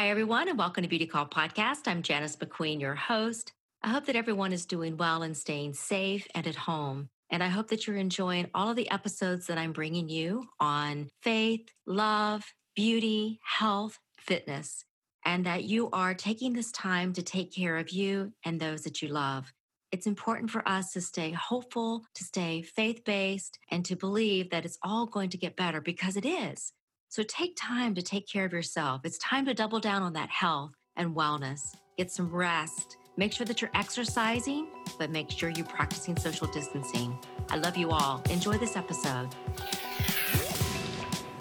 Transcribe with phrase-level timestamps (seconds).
[0.00, 1.80] Hi, everyone, and welcome to Beauty Call Podcast.
[1.86, 3.52] I'm Janice McQueen, your host.
[3.82, 7.10] I hope that everyone is doing well and staying safe and at home.
[7.28, 11.10] And I hope that you're enjoying all of the episodes that I'm bringing you on
[11.22, 14.86] faith, love, beauty, health, fitness,
[15.26, 19.02] and that you are taking this time to take care of you and those that
[19.02, 19.52] you love.
[19.92, 24.64] It's important for us to stay hopeful, to stay faith based, and to believe that
[24.64, 26.72] it's all going to get better because it is.
[27.10, 29.00] So take time to take care of yourself.
[29.02, 31.74] It's time to double down on that health and wellness.
[31.98, 32.98] Get some rest.
[33.16, 37.18] Make sure that you're exercising, but make sure you're practicing social distancing.
[37.50, 38.22] I love you all.
[38.30, 39.26] Enjoy this episode.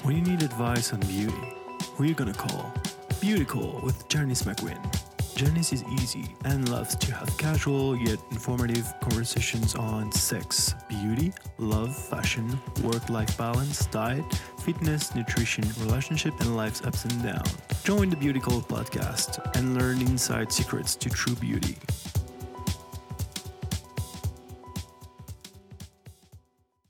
[0.01, 1.53] When you need advice on beauty,
[1.93, 2.73] who are you gonna call?
[3.21, 5.08] Beauty Call with Janice McQueen.
[5.39, 11.95] Janice is easy and loves to have casual yet informative conversations on sex, beauty, love,
[11.95, 14.25] fashion, work life balance, diet,
[14.66, 17.58] fitness, nutrition, relationship, and life's ups and downs.
[17.86, 21.78] Join the Beauty Call podcast and learn inside secrets to true beauty.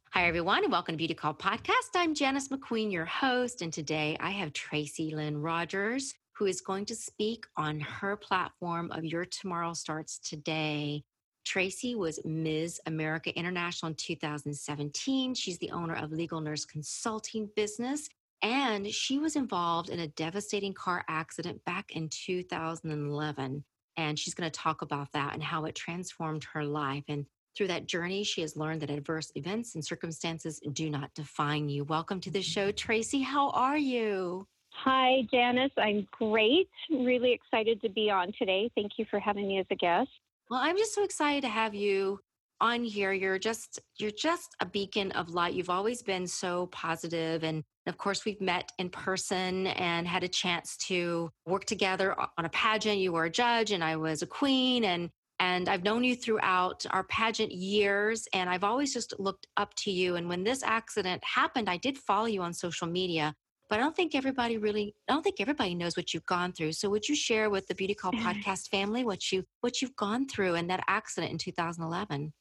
[0.09, 1.91] Hi, everyone, and welcome to Beauty Call Podcast.
[1.93, 6.85] I'm Janice McQueen, your host, and today I have Tracy Lynn Rogers, who is going
[6.85, 11.03] to speak on her platform of Your Tomorrow Starts Today.
[11.45, 12.79] Tracy was Ms.
[12.85, 15.35] America International in 2017.
[15.35, 18.07] She's the owner of Legal Nurse Consulting Business,
[18.41, 23.65] and she was involved in a devastating car accident back in 2011.
[23.97, 27.03] And she's going to talk about that and how it transformed her life.
[27.09, 27.25] And
[27.57, 31.83] through that journey, she has learned that adverse events and circumstances do not define you.
[31.83, 33.19] Welcome to the show, Tracy.
[33.19, 34.47] How are you?
[34.83, 35.71] Hi, Janice.
[35.77, 36.69] I'm great.
[36.89, 38.71] Really excited to be on today.
[38.75, 40.09] Thank you for having me as a guest.
[40.49, 42.19] Well, I'm just so excited to have you
[42.61, 43.13] on here.
[43.13, 45.53] You're just you're just a beacon of light.
[45.53, 50.27] You've always been so positive and of course we've met in person and had a
[50.27, 52.99] chance to work together on a pageant.
[52.99, 56.85] You were a judge and I was a queen and and I've known you throughout
[56.91, 60.17] our pageant years, and I've always just looked up to you.
[60.17, 63.33] And when this accident happened, I did follow you on social media,
[63.69, 66.73] but I don't think everybody really, I don't think everybody knows what you've gone through.
[66.73, 70.27] So would you share with the Beauty Call podcast family what you what you've gone
[70.27, 72.33] through in that accident in 2011?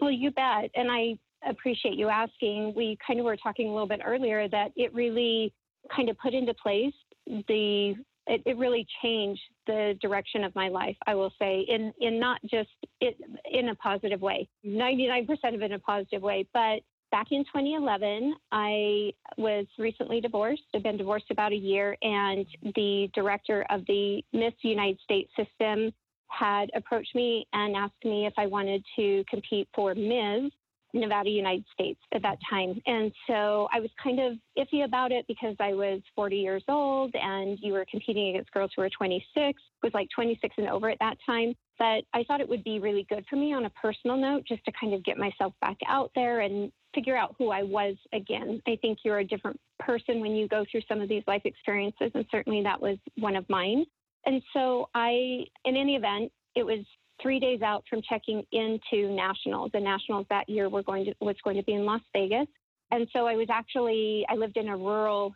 [0.00, 2.72] Well, you bet, and I appreciate you asking.
[2.74, 5.52] We kind of were talking a little bit earlier that it really
[5.94, 6.94] kind of put into place
[7.26, 7.94] the
[8.26, 12.40] it, it really changed the direction of my life, I will say, in, in not
[12.48, 12.68] just
[13.00, 13.16] it,
[13.50, 16.46] in a positive way, 99% of it in a positive way.
[16.52, 20.62] But back in 2011, I was recently divorced.
[20.74, 25.92] I've been divorced about a year, and the director of the Miss United States system
[26.28, 30.52] had approached me and asked me if I wanted to compete for Ms.
[30.92, 32.80] Nevada, United States at that time.
[32.86, 37.14] And so I was kind of iffy about it because I was 40 years old
[37.14, 40.98] and you were competing against girls who were 26, was like 26 and over at
[41.00, 41.54] that time.
[41.78, 44.64] But I thought it would be really good for me on a personal note just
[44.66, 48.60] to kind of get myself back out there and figure out who I was again.
[48.66, 52.10] I think you're a different person when you go through some of these life experiences,
[52.14, 53.86] and certainly that was one of mine.
[54.26, 56.80] And so I, in any event, it was
[57.22, 59.70] three days out from checking into nationals.
[59.72, 62.46] The nationals that year were going to was going to be in Las Vegas,
[62.90, 65.34] and so I was actually I lived in a rural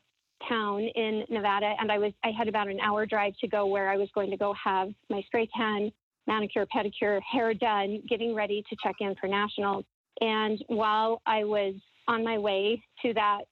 [0.48, 3.90] town in Nevada, and I was I had about an hour drive to go where
[3.90, 5.90] I was going to go have my spray tan,
[6.26, 9.84] manicure, pedicure, hair done, getting ready to check in for nationals.
[10.20, 11.74] And while I was
[12.08, 13.42] on my way to that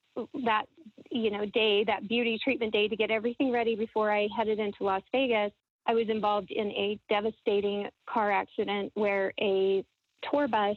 [0.44, 0.64] that
[1.10, 4.84] you know day, that beauty treatment day to get everything ready before I headed into
[4.84, 5.52] Las Vegas,
[5.86, 9.84] I was involved in a devastating car accident where a
[10.30, 10.76] tour bus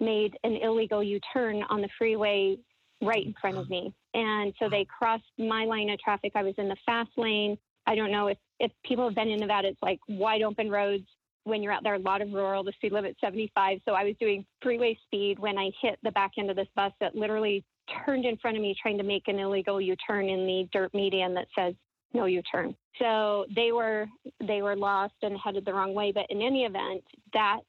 [0.00, 2.58] made an illegal U turn on the freeway
[3.02, 3.92] right in front of me.
[4.14, 6.32] And so they crossed my line of traffic.
[6.34, 7.58] I was in the fast lane.
[7.86, 11.04] I don't know if, if people have been in Nevada, it's like wide open roads.
[11.44, 13.78] When you're out there, a lot of rural, the speed limit 75.
[13.84, 16.92] So I was doing freeway speed when I hit the back end of this bus
[17.00, 17.64] that literally
[18.04, 20.92] turned in front of me trying to make an illegal U turn in the dirt
[20.92, 21.74] median that says
[22.12, 22.74] no U turn.
[22.98, 24.06] So they were
[24.46, 26.12] they were lost and headed the wrong way.
[26.12, 27.60] But in any event, that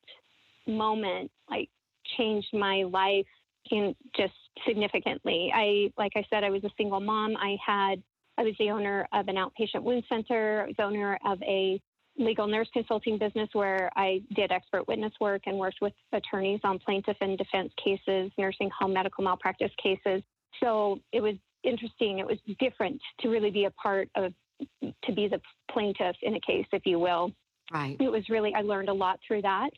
[0.67, 1.69] moment like
[2.17, 3.25] changed my life
[3.71, 4.33] in just
[4.65, 5.51] significantly.
[5.53, 7.35] I like I said, I was a single mom.
[7.37, 8.01] I had
[8.37, 10.63] I was the owner of an outpatient wound center.
[10.63, 11.81] I was owner of a
[12.17, 16.79] legal nurse consulting business where I did expert witness work and worked with attorneys on
[16.79, 20.23] plaintiff and defense cases, nursing home medical malpractice cases.
[20.61, 22.19] So it was interesting.
[22.19, 24.33] It was different to really be a part of
[24.81, 25.39] to be the
[25.71, 27.31] plaintiff in a case, if you will.
[27.71, 27.97] Right.
[27.99, 29.69] It was really I learned a lot through that.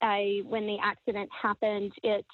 [0.00, 2.24] I when the accident happened, it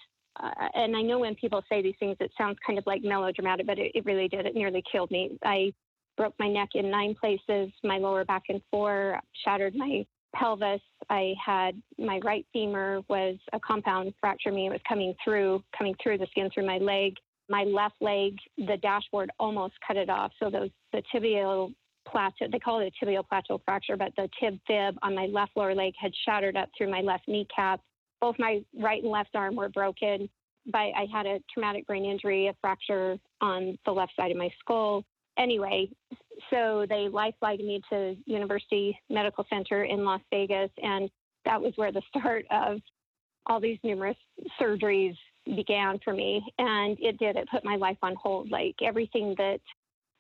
[0.40, 3.66] uh, and I know when people say these things, it sounds kind of like melodramatic,
[3.66, 4.46] but it, it really did.
[4.46, 5.38] It nearly killed me.
[5.44, 5.72] I
[6.16, 10.04] broke my neck in nine places, my lower back in four, shattered my
[10.34, 10.81] pelvis.
[11.08, 14.52] I had my right femur was a compound fracture.
[14.52, 17.14] Me, it was coming through, coming through the skin through my leg.
[17.50, 20.32] My left leg, the dashboard almost cut it off.
[20.38, 21.75] So those the tibial
[22.08, 25.52] plateau, they call it a tibial plateau fracture, but the tib fib on my left
[25.56, 27.81] lower leg had shattered up through my left kneecap.
[28.20, 30.29] Both my right and left arm were broken.
[30.67, 34.50] But I had a traumatic brain injury, a fracture on the left side of my
[34.61, 35.05] skull.
[35.38, 35.88] Anyway,
[36.50, 41.11] so they lifelined me to University Medical Center in Las Vegas, and
[41.44, 42.79] that was where the start of
[43.47, 44.17] all these numerous
[44.61, 45.17] surgeries
[45.56, 46.43] began for me.
[46.58, 48.50] And it did, it put my life on hold.
[48.50, 49.61] Like everything that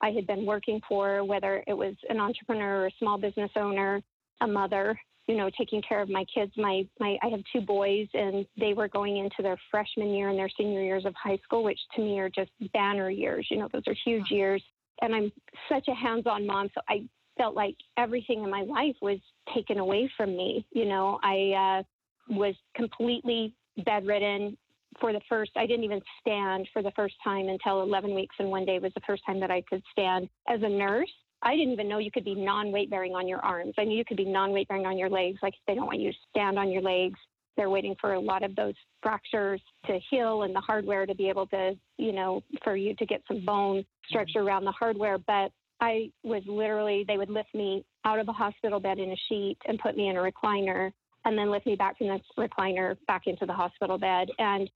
[0.02, 4.02] I had been working for, whether it was an entrepreneur, or a small business owner,
[4.40, 6.52] a mother, you know, taking care of my kids.
[6.56, 10.38] My, my, I have two boys, and they were going into their freshman year and
[10.38, 13.46] their senior years of high school, which to me are just banner years.
[13.50, 14.62] You know, those are huge years.
[15.02, 15.32] And I'm
[15.68, 17.04] such a hands-on mom, so I
[17.38, 19.18] felt like everything in my life was
[19.54, 20.66] taken away from me.
[20.72, 23.54] You know, I uh, was completely
[23.84, 24.58] bedridden,
[24.98, 28.50] for the first, I didn't even stand for the first time until 11 weeks and
[28.50, 30.28] one day was the first time that I could stand.
[30.48, 31.10] As a nurse,
[31.42, 33.74] I didn't even know you could be non weight bearing on your arms.
[33.78, 35.38] I knew you could be non weight bearing on your legs.
[35.42, 37.18] Like they don't want you to stand on your legs.
[37.56, 41.28] They're waiting for a lot of those fractures to heal and the hardware to be
[41.28, 45.18] able to, you know, for you to get some bone structure around the hardware.
[45.18, 49.16] But I was literally, they would lift me out of a hospital bed in a
[49.28, 50.92] sheet and put me in a recliner
[51.24, 54.28] and then lift me back from the recliner back into the hospital bed.
[54.38, 54.70] And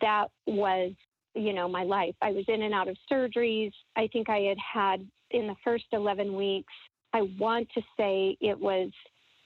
[0.00, 0.92] that was,
[1.34, 2.14] you know, my life.
[2.22, 3.72] I was in and out of surgeries.
[3.96, 6.72] I think I had had in the first 11 weeks,
[7.12, 8.90] I want to say it was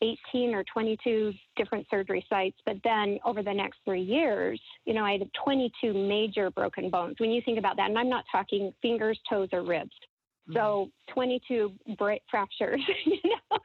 [0.02, 2.56] 18 or 22 different surgery sites.
[2.66, 7.16] But then over the next three years, you know, I had 22 major broken bones.
[7.18, 9.90] When you think about that, and I'm not talking fingers, toes, or ribs.
[10.48, 10.54] Mm-hmm.
[10.54, 13.58] So 22 bra- fractures, you know.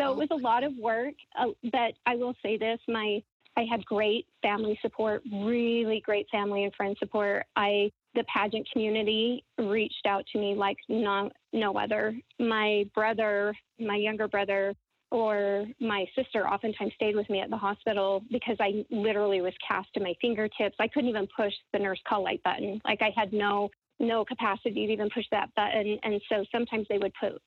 [0.00, 1.14] So it was a lot of work.
[1.38, 3.22] Uh, but I will say this my
[3.56, 7.44] I had great family support, really great family and friend support.
[7.56, 12.14] I the pageant community reached out to me like no, no other.
[12.38, 14.74] My brother, my younger brother,
[15.10, 19.92] or my sister oftentimes stayed with me at the hospital because I literally was cast
[19.94, 20.76] to my fingertips.
[20.78, 22.80] I couldn't even push the nurse call light button.
[22.84, 23.70] Like I had no
[24.00, 25.98] no capacity to even push that button.
[26.02, 27.40] And so sometimes they would put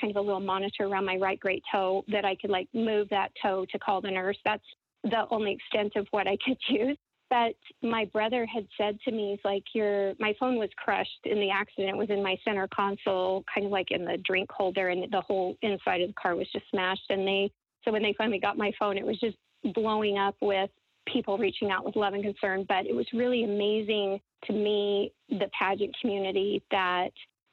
[0.00, 3.08] kind of a little monitor around my right great toe that I could like move
[3.10, 4.38] that toe to call the nurse.
[4.44, 4.64] That's
[5.04, 6.96] the only extent of what I could use.
[7.30, 11.38] But my brother had said to me, "He's like, your my phone was crushed in
[11.38, 11.90] the accident.
[11.90, 15.20] It was in my center console, kind of like in the drink holder, and the
[15.20, 17.52] whole inside of the car was just smashed." And they,
[17.84, 19.36] so when they finally got my phone, it was just
[19.74, 20.70] blowing up with
[21.06, 22.64] people reaching out with love and concern.
[22.66, 27.10] But it was really amazing to me, the pageant community that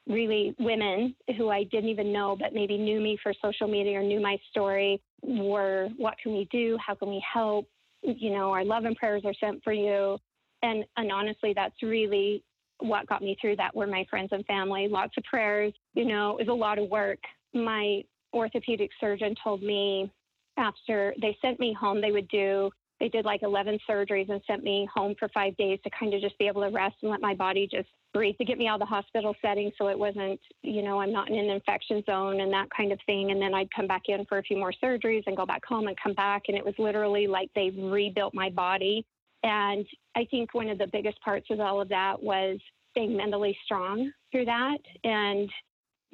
[0.07, 4.03] really women who I didn't even know, but maybe knew me for social media or
[4.03, 6.77] knew my story were, what can we do?
[6.85, 7.67] How can we help?
[8.01, 10.17] You know, our love and prayers are sent for you.
[10.61, 12.43] And, and honestly, that's really
[12.79, 14.87] what got me through that were my friends and family.
[14.87, 17.19] Lots of prayers, you know, it was a lot of work.
[17.53, 18.03] My
[18.33, 20.11] orthopedic surgeon told me
[20.57, 22.69] after they sent me home, they would do
[22.99, 26.21] they did like 11 surgeries and sent me home for five days to kind of
[26.21, 28.75] just be able to rest and let my body just breathe to get me out
[28.75, 32.39] of the hospital setting so it wasn't, you know, I'm not in an infection zone
[32.39, 33.31] and that kind of thing.
[33.31, 35.87] And then I'd come back in for a few more surgeries and go back home
[35.87, 36.43] and come back.
[36.47, 39.05] And it was literally like they rebuilt my body.
[39.43, 39.85] And
[40.15, 42.57] I think one of the biggest parts of all of that was
[42.91, 45.49] staying mentally strong through that and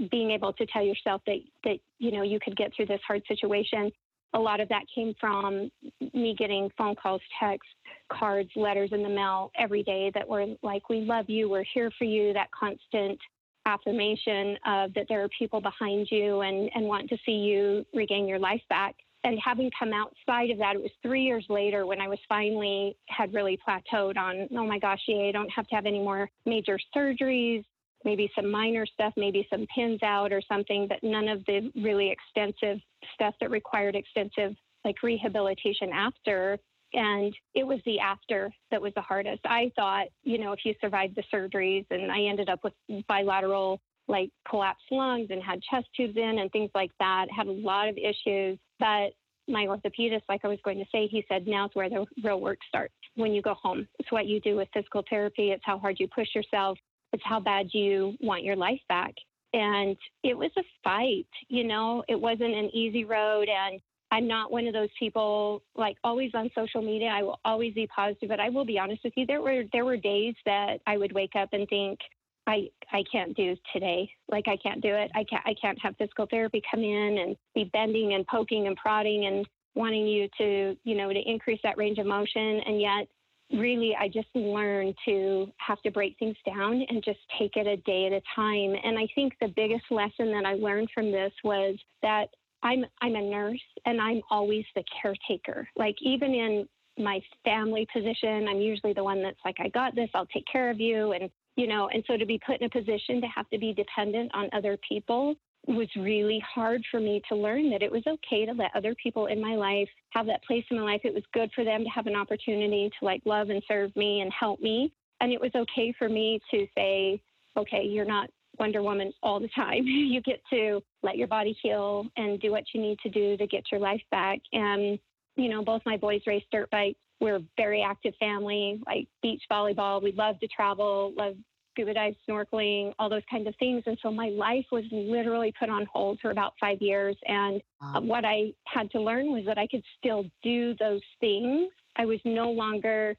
[0.09, 3.21] being able to tell yourself that, that you know, you could get through this hard
[3.27, 3.91] situation
[4.33, 5.69] a lot of that came from
[6.13, 7.71] me getting phone calls, texts,
[8.11, 11.91] cards, letters in the mail every day that were like, We love you, we're here
[11.97, 13.19] for you, that constant
[13.65, 18.27] affirmation of that there are people behind you and, and want to see you regain
[18.27, 18.95] your life back.
[19.23, 22.97] And having come outside of that, it was three years later when I was finally
[23.07, 26.27] had really plateaued on, oh my gosh, yeah, I don't have to have any more
[26.45, 27.63] major surgeries
[28.05, 32.11] maybe some minor stuff, maybe some pins out or something, but none of the really
[32.11, 32.79] extensive
[33.13, 36.57] stuff that required extensive like rehabilitation after.
[36.93, 39.41] And it was the after that was the hardest.
[39.45, 42.73] I thought, you know, if you survived the surgeries, and I ended up with
[43.07, 47.51] bilateral like collapsed lungs and had chest tubes in and things like that, had a
[47.51, 48.59] lot of issues.
[48.79, 49.11] But
[49.47, 52.59] my orthopedist, like I was going to say, he said, now's where the real work
[52.67, 53.87] starts when you go home.
[53.99, 56.77] It's what you do with physical therapy, it's how hard you push yourself,
[57.13, 59.13] it's how bad you want your life back.
[59.53, 63.49] And it was a fight, you know, it wasn't an easy road.
[63.49, 67.07] And I'm not one of those people like always on social media.
[67.07, 69.25] I will always be positive, but I will be honest with you.
[69.25, 71.99] There were there were days that I would wake up and think,
[72.47, 74.09] I I can't do today.
[74.29, 75.11] Like I can't do it.
[75.15, 78.75] I can't I can't have physical therapy come in and be bending and poking and
[78.75, 83.07] prodding and wanting you to, you know, to increase that range of motion and yet
[83.53, 87.77] really I just learned to have to break things down and just take it a
[87.77, 88.75] day at a time.
[88.83, 92.27] And I think the biggest lesson that I learned from this was that
[92.63, 95.67] I'm I'm a nurse and I'm always the caretaker.
[95.75, 96.67] Like even in
[96.97, 100.69] my family position, I'm usually the one that's like, I got this, I'll take care
[100.69, 101.13] of you.
[101.13, 103.73] And, you know, and so to be put in a position to have to be
[103.73, 105.35] dependent on other people
[105.67, 109.27] was really hard for me to learn that it was okay to let other people
[109.27, 111.01] in my life have that place in my life.
[111.03, 114.21] It was good for them to have an opportunity to like love and serve me
[114.21, 114.91] and help me.
[115.19, 117.21] And it was okay for me to say,
[117.55, 119.83] okay, you're not Wonder Woman all the time.
[119.85, 123.47] you get to let your body heal and do what you need to do to
[123.47, 124.39] get your life back.
[124.53, 124.97] And,
[125.35, 126.99] you know, both my boys race dirt bikes.
[127.19, 130.01] We're a very active family, like beach volleyball.
[130.01, 131.35] We love to travel, love
[131.71, 133.83] scuba dive, snorkeling, all those kinds of things.
[133.85, 137.15] And so my life was literally put on hold for about five years.
[137.25, 138.01] And wow.
[138.01, 141.71] what I had to learn was that I could still do those things.
[141.95, 143.15] I was no longer,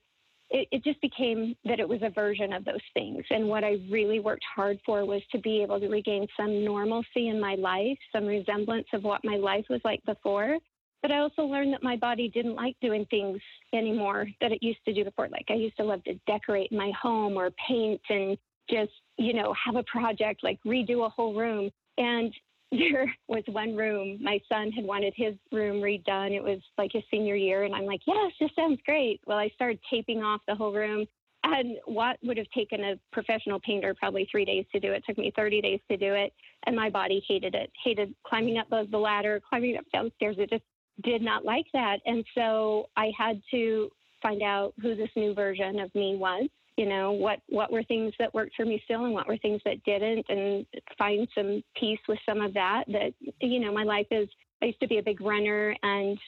[0.51, 3.25] it, it just became that it was a version of those things.
[3.31, 7.29] And what I really worked hard for was to be able to regain some normalcy
[7.29, 10.59] in my life, some resemblance of what my life was like before.
[11.03, 13.41] But I also learned that my body didn't like doing things
[13.75, 15.29] anymore that it used to do before.
[15.29, 18.39] Like I used to love to decorate my home or paint and
[18.71, 21.71] just, you know, have a project, like redo a whole room.
[21.99, 22.33] And
[22.73, 26.31] there was one room, my son had wanted his room redone.
[26.31, 27.65] It was like his senior year.
[27.65, 29.21] And I'm like, yes, this sounds great.
[29.27, 31.07] Well, I started taping off the whole room.
[31.45, 35.19] And what would have taken a professional painter probably three days to do it took
[35.19, 36.33] me 30 days to do it.
[36.67, 40.37] And my body hated it, hated climbing up the ladder, climbing up downstairs.
[40.39, 40.63] It just
[41.03, 41.99] did not like that.
[42.07, 43.89] And so I had to
[44.23, 46.49] find out who this new version of me was.
[46.77, 49.61] You know, what, what were things that worked for me still and what were things
[49.67, 50.65] that didn't, and
[50.97, 52.85] find some peace with some of that.
[52.89, 54.29] That, you know, my life is,
[54.63, 56.19] I used to be a big runner and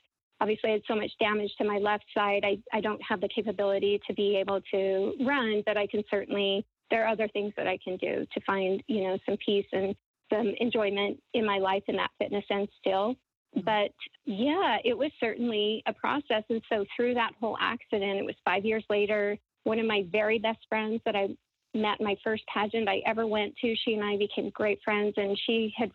[0.41, 2.45] obviously I had so much damage to my left side.
[2.45, 6.67] I, I don't have the capability to be able to run, but I can certainly,
[6.91, 9.95] there are other things that I can do to find, you know, some peace and
[10.31, 13.15] some enjoyment in my life in that fitness sense still.
[13.57, 13.65] Mm-hmm.
[13.65, 13.93] But
[14.25, 16.43] yeah, it was certainly a process.
[16.51, 20.39] And so through that whole accident, it was five years later, one of my very
[20.39, 21.29] best friends that I
[21.77, 23.75] met my first pageant I ever went to.
[23.85, 25.91] She and I became great friends, and she had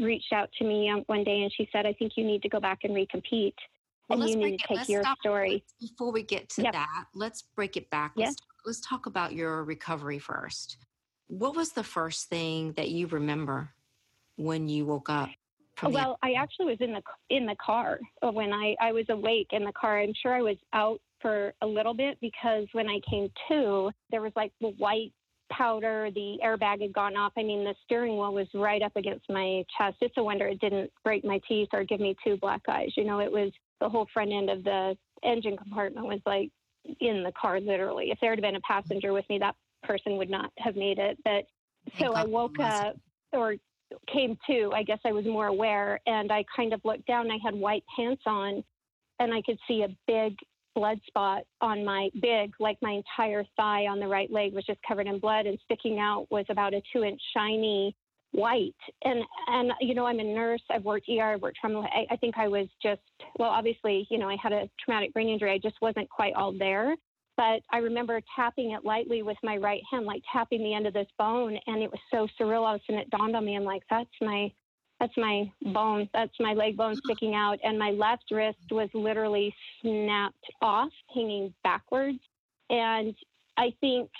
[0.00, 2.60] reached out to me one day and she said, I think you need to go
[2.60, 3.54] back and recompete.
[4.08, 5.64] Well, and you need to take your story.
[5.80, 6.72] Before we get to yep.
[6.72, 8.12] that, let's break it back.
[8.16, 10.78] Let's, let's talk about your recovery first.
[11.26, 13.70] What was the first thing that you remember
[14.36, 15.28] when you woke up?
[15.82, 19.64] Well, I actually was in the in the car when I I was awake in
[19.64, 20.00] the car.
[20.00, 24.22] I'm sure I was out for a little bit because when I came to, there
[24.22, 25.12] was like the white
[25.50, 26.10] powder.
[26.14, 27.32] The airbag had gone off.
[27.36, 29.96] I mean, the steering wheel was right up against my chest.
[30.00, 32.92] It's a wonder it didn't break my teeth or give me two black eyes.
[32.96, 36.50] You know, it was the whole front end of the engine compartment was like
[37.00, 38.10] in the car literally.
[38.10, 41.18] If there had been a passenger with me, that person would not have made it.
[41.24, 41.46] But
[41.98, 42.96] so I woke up
[43.32, 43.56] or
[44.12, 47.30] came to, I guess I was more aware and I kind of looked down.
[47.30, 48.62] I had white pants on
[49.20, 50.36] and I could see a big
[50.74, 54.78] blood spot on my big, like my entire thigh on the right leg was just
[54.86, 57.94] covered in blood and sticking out was about a two inch shiny
[58.32, 58.74] white.
[59.04, 60.62] And, and, you know, I'm a nurse.
[60.70, 61.80] I've worked ER, I've worked trauma.
[61.80, 63.00] I, I think I was just,
[63.38, 65.52] well, obviously, you know, I had a traumatic brain injury.
[65.52, 66.94] I just wasn't quite all there.
[67.38, 70.92] But I remember tapping it lightly with my right hand, like tapping the end of
[70.92, 72.66] this bone, and it was so surreal.
[72.66, 73.56] All of a sudden, it dawned on me.
[73.56, 74.52] I'm like, that's my,
[74.98, 76.10] that's my bone.
[76.12, 81.54] That's my leg bone sticking out, and my left wrist was literally snapped off, hanging
[81.62, 82.18] backwards.
[82.70, 83.14] And
[83.56, 84.10] I think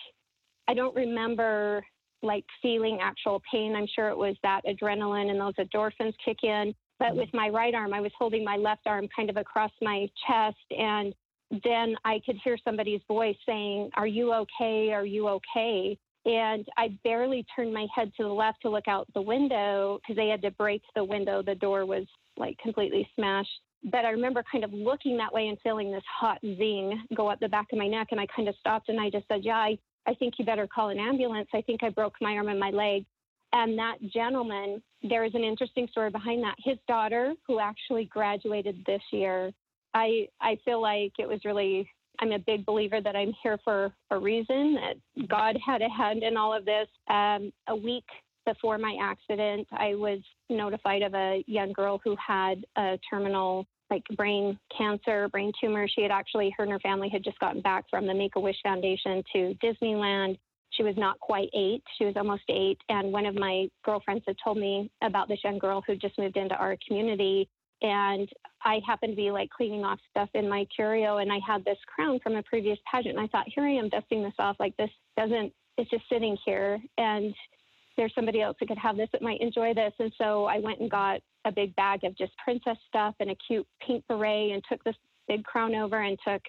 [0.69, 1.85] I don't remember
[2.23, 3.75] like feeling actual pain.
[3.75, 6.73] I'm sure it was that adrenaline and those endorphins kick in.
[7.01, 7.19] But mm-hmm.
[7.19, 10.57] with my right arm, I was holding my left arm kind of across my chest
[10.71, 11.15] and
[11.65, 14.93] then I could hear somebody's voice saying, Are you okay?
[14.93, 15.99] Are you okay?
[16.25, 20.17] And I barely turned my head to the left to look out the window because
[20.17, 21.43] they had to break the window.
[21.43, 22.05] The door was
[22.37, 23.49] like completely smashed.
[23.85, 27.41] But I remember kind of looking that way and feeling this hot zing go up
[27.41, 28.09] the back of my neck.
[28.11, 30.67] And I kind of stopped and I just said, Yeah, I, I think you better
[30.67, 31.49] call an ambulance.
[31.55, 33.07] I think I broke my arm and my leg.
[33.53, 36.57] And that gentleman, there is an interesting story behind that.
[36.63, 39.53] His daughter, who actually graduated this year,
[39.95, 41.91] I I feel like it was really
[42.21, 44.75] I'm a big believer that I'm here for a reason.
[44.75, 46.89] That God had a hand in all of this.
[47.09, 48.05] Um, a week
[48.45, 54.03] before my accident, I was notified of a young girl who had a terminal like
[54.17, 55.87] brain cancer, brain tumor.
[55.89, 58.41] She had actually, her and her family had just gotten back from the Make a
[58.41, 60.39] Wish Foundation to Disneyland.
[60.71, 61.83] she was not quite eight.
[61.97, 62.79] She was almost eight.
[62.89, 66.37] And one of my girlfriends had told me about this young girl who just moved
[66.37, 67.49] into our community.
[67.81, 68.29] And
[68.65, 71.79] I happened to be like cleaning off stuff in my curio and I had this
[71.87, 73.17] crown from a previous pageant.
[73.17, 74.57] And I thought, here I am dusting this off.
[74.59, 76.81] Like this doesn't, it's just sitting here.
[76.97, 77.35] And
[77.97, 79.93] there's somebody else that could have this that might enjoy this.
[79.99, 83.37] And so I went and got a big bag of just princess stuff and a
[83.47, 84.97] cute pink beret and took this
[85.29, 86.43] big crown over and took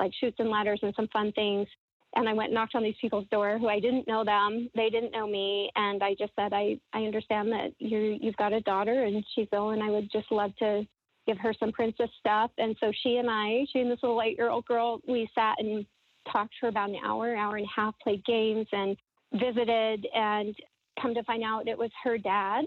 [0.00, 1.66] like Chutes and Ladders and some fun things.
[2.14, 4.68] And I went and knocked on these people's door who I didn't know them.
[4.74, 5.70] They didn't know me.
[5.76, 9.48] And I just said, I, I understand that you you've got a daughter and she's
[9.52, 10.86] ill and I would just love to
[11.26, 12.50] give her some princess stuff.
[12.58, 15.56] And so she and I, she and this little eight year old girl, we sat
[15.58, 15.86] and
[16.30, 18.96] talked for about an hour, hour and a half, played games and
[19.32, 20.54] visited and
[21.00, 22.64] come to find out it was her dad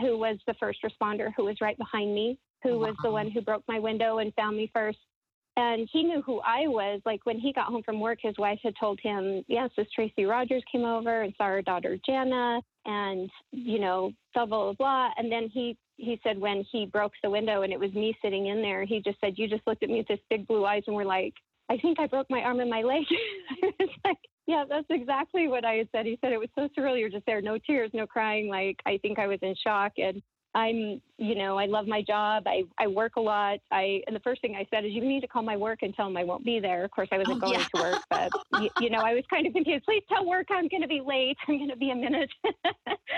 [0.00, 3.30] who was the first responder who was right behind me, who oh, was the one
[3.30, 4.98] who broke my window and found me first.
[5.56, 7.00] And he knew who I was.
[7.04, 10.24] Like when he got home from work, his wife had told him, Yes, this Tracy
[10.24, 15.10] Rogers came over and saw her daughter Jana and, you know, blah, blah, blah.
[15.16, 18.46] And then he he said when he broke the window and it was me sitting
[18.46, 20.84] in there, he just said, You just looked at me with this big blue eyes
[20.86, 21.34] and were like,
[21.70, 23.04] I think I broke my arm and my leg.
[23.62, 26.06] it's like, yeah, that's exactly what I had said.
[26.06, 26.98] He said it was so surreal.
[26.98, 28.48] You're just there, no tears, no crying.
[28.48, 29.92] Like I think I was in shock.
[29.98, 30.20] And
[30.54, 32.44] I'm, you know, I love my job.
[32.46, 33.60] I, I work a lot.
[33.70, 35.94] I and the first thing I said is, you need to call my work and
[35.94, 36.84] tell them I won't be there.
[36.84, 37.66] Of course, I wasn't oh, going yeah.
[37.74, 38.30] to work, but
[38.62, 39.84] you, you, know, I was kind of confused.
[39.84, 41.36] Please tell work I'm going to be late.
[41.46, 42.30] I'm going to be a minute.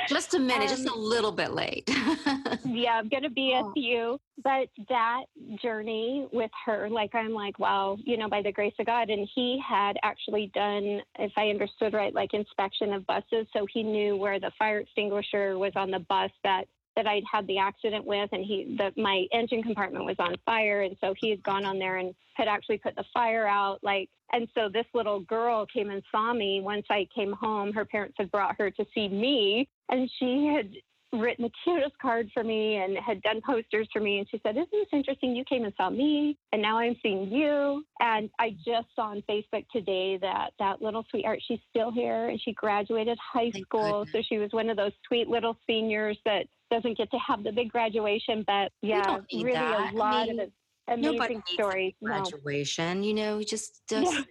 [0.09, 1.85] just a minute, um, just a little bit late.
[2.65, 3.73] yeah, I'm going to be a oh.
[3.73, 4.21] few.
[4.43, 5.25] But that
[5.63, 9.09] journey with her, like I'm like, wow, you know, by the grace of God.
[9.09, 13.83] And he had actually done, if I understood right, like inspection of buses, so he
[13.83, 16.65] knew where the fire extinguisher was on the bus that
[16.97, 20.83] that I'd had the accident with, and he the my engine compartment was on fire,
[20.83, 23.79] and so he had gone on there and had actually put the fire out.
[23.83, 27.73] Like, and so this little girl came and saw me once I came home.
[27.73, 30.71] Her parents had brought her to see me, and she had
[31.13, 34.19] written the cutest card for me and had done posters for me.
[34.19, 35.37] And she said, Isn't this interesting?
[35.37, 37.85] You came and saw me, and now I'm seeing you.
[38.01, 42.41] And I just saw on Facebook today that that little sweetheart, she's still here and
[42.41, 44.05] she graduated high Thank school.
[44.05, 44.13] Goodness.
[44.13, 47.53] So she was one of those sweet little seniors that doesn't get to have the
[47.53, 48.45] big graduation.
[48.47, 49.93] But yeah, really that.
[49.93, 50.51] a lot I mean, of
[50.89, 51.95] amazing stories.
[52.03, 53.07] Graduation, no.
[53.07, 54.27] you know, just, just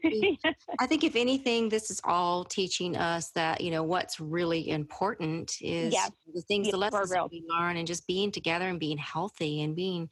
[0.80, 5.56] I think if anything, this is all teaching us that you know what's really important
[5.62, 6.12] is yes.
[6.34, 9.62] the things, yes, the lessons that we learn, and just being together and being healthy
[9.62, 10.10] and being,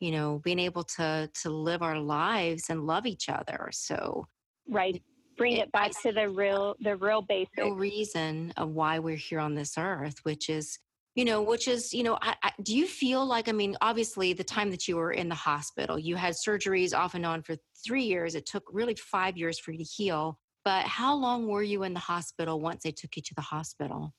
[0.00, 3.68] you know, being able to to live our lives and love each other.
[3.72, 4.26] So
[4.68, 5.00] right.
[5.36, 7.56] Bring it, it back to the real, the real basic.
[7.56, 10.78] The reason of why we're here on this earth, which is
[11.14, 14.32] you know which is you know I, I, do you feel like i mean obviously
[14.32, 17.56] the time that you were in the hospital you had surgeries off and on for
[17.84, 18.34] three years.
[18.34, 21.94] It took really five years for you to heal but how long were you in
[21.94, 24.12] the hospital once they took you to the hospital?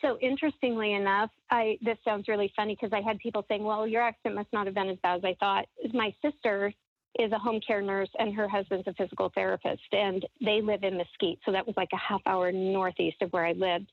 [0.00, 4.02] So interestingly enough i this sounds really funny because i had people saying well your
[4.02, 5.66] accident must not have been as bad as i thought.
[5.92, 6.72] My sister
[7.18, 10.96] is a home care nurse and her husband's a physical therapist and they live in
[10.96, 13.90] mesquite so that was like a half hour northeast of where i lived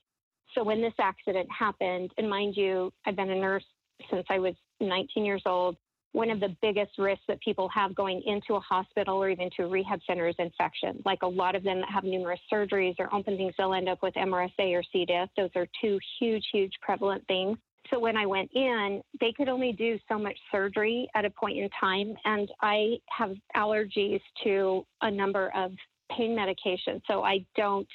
[0.56, 3.64] so when this accident happened, and mind you, I've been a nurse
[4.10, 5.76] since I was 19 years old.
[6.12, 9.64] One of the biggest risks that people have going into a hospital or even to
[9.64, 11.02] a rehab center is infection.
[11.04, 13.98] Like a lot of them that have numerous surgeries or open things, they'll end up
[14.02, 15.04] with MRSA or C.
[15.04, 15.28] diff.
[15.36, 17.58] Those are two huge, huge prevalent things.
[17.90, 21.58] So when I went in, they could only do so much surgery at a point
[21.58, 22.14] in time.
[22.24, 25.72] And I have allergies to a number of
[26.16, 27.02] pain medications.
[27.06, 27.86] So I don't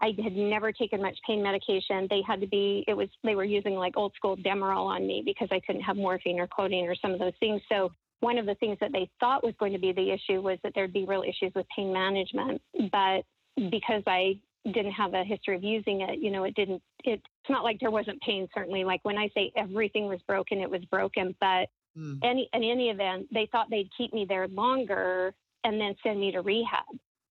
[0.00, 2.06] I had never taken much pain medication.
[2.10, 5.22] They had to be, it was, they were using like old school Demerol on me
[5.24, 7.62] because I couldn't have morphine or codeine or some of those things.
[7.70, 10.58] So one of the things that they thought was going to be the issue was
[10.62, 12.60] that there'd be real issues with pain management.
[12.92, 13.22] But
[13.70, 17.50] because I didn't have a history of using it, you know, it didn't, it, it's
[17.50, 18.84] not like there wasn't pain, certainly.
[18.84, 21.34] Like when I say everything was broken, it was broken.
[21.40, 22.18] But mm.
[22.22, 26.32] any, in any event, they thought they'd keep me there longer and then send me
[26.32, 26.84] to rehab.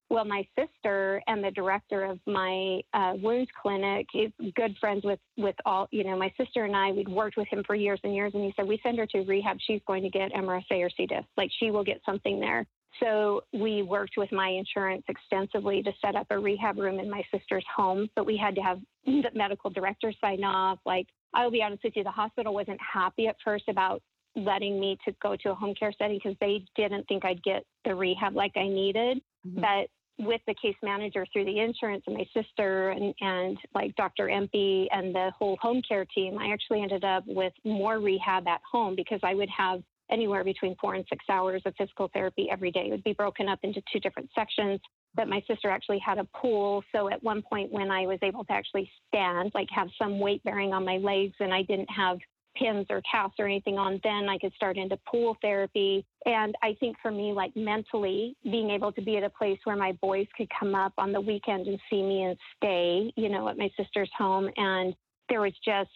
[0.10, 5.20] Well, my sister and the director of my uh, wounds clinic is good friends with
[5.38, 5.88] with all.
[5.92, 8.44] You know, my sister and I we'd worked with him for years and years, and
[8.44, 9.58] he said we send her to rehab.
[9.66, 11.08] She's going to get MRSA or C.
[11.08, 11.26] diff.
[11.38, 12.68] Like she will get something there.
[13.00, 17.24] So we worked with my insurance extensively to set up a rehab room in my
[17.34, 20.80] sister's home, but we had to have the medical director sign off.
[20.86, 24.02] Like I'll be honest with you, the hospital wasn't happy at first about
[24.36, 27.66] letting me to go to a home care setting because they didn't think I'd get
[27.86, 29.22] the rehab like I needed.
[29.48, 29.62] Mm-hmm.
[29.62, 34.30] But with the case manager through the insurance and my sister and, and like Dr.
[34.30, 38.62] Empey and the whole home care team, I actually ended up with more rehab at
[38.70, 42.72] home because I would have anywhere between four and six hours of physical therapy every
[42.72, 42.88] day.
[42.88, 44.80] It would be broken up into two different sections.
[45.16, 46.84] But my sister actually had a pool.
[46.94, 50.44] So at one point, when I was able to actually stand, like have some weight
[50.44, 52.18] bearing on my legs, and I didn't have
[52.56, 56.06] pins or casts or anything on, then I could start into pool therapy.
[56.26, 59.76] And I think for me, like mentally, being able to be at a place where
[59.76, 63.48] my boys could come up on the weekend and see me and stay, you know,
[63.50, 64.50] at my sister's home.
[64.58, 64.96] And
[65.30, 65.90] there was just,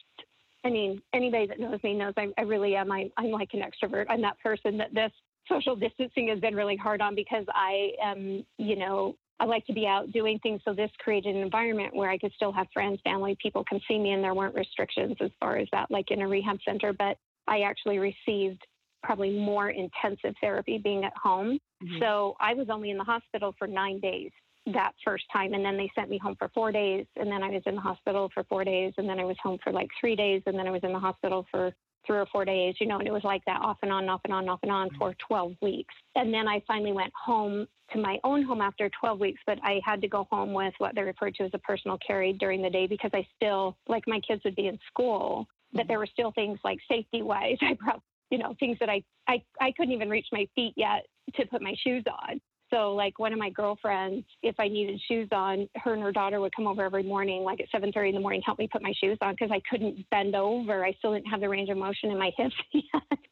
[0.65, 2.91] I mean, anybody that knows me knows I, I really am.
[2.91, 4.05] I, I'm like an extrovert.
[4.09, 5.11] I'm that person that this
[5.47, 9.73] social distancing has been really hard on because I am, you know, I like to
[9.73, 10.61] be out doing things.
[10.65, 13.97] So this created an environment where I could still have friends, family, people come see
[13.97, 16.93] me, and there weren't restrictions as far as that, like in a rehab center.
[16.93, 18.61] But I actually received
[19.01, 21.57] probably more intensive therapy being at home.
[21.83, 21.99] Mm-hmm.
[21.99, 24.31] So I was only in the hospital for nine days
[24.73, 25.53] that first time.
[25.53, 27.05] And then they sent me home for four days.
[27.15, 28.93] And then I was in the hospital for four days.
[28.97, 30.41] And then I was home for like three days.
[30.45, 31.73] And then I was in the hospital for
[32.09, 34.21] three or four days, you know, and it was like that off and on, off
[34.23, 35.93] and on, off and on for 12 weeks.
[36.15, 39.79] And then I finally went home to my own home after 12 weeks, but I
[39.85, 42.69] had to go home with what they referred to as a personal carry during the
[42.69, 46.31] day because I still, like my kids would be in school, but there were still
[46.31, 47.57] things like safety wise.
[47.61, 51.05] I brought, you know, things that I, I, I couldn't even reach my feet yet
[51.35, 52.41] to put my shoes on.
[52.69, 56.39] So like one of my girlfriends, if I needed shoes on, her and her daughter
[56.39, 58.93] would come over every morning, like at 7:30 in the morning, help me put my
[59.01, 60.85] shoes on because I couldn't bend over.
[60.85, 62.55] I still didn't have the range of motion in my hips